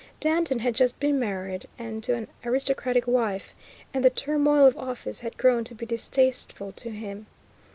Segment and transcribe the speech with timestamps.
[0.19, 3.53] Danton had just been married, and to an aristocratic wife,
[3.93, 7.27] and the turmoil of office had grown to be distasteful to him.